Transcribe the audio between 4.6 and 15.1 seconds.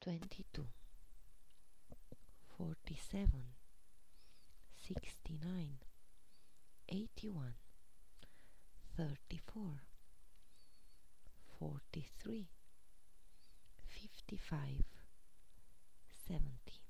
69 81 34 43 55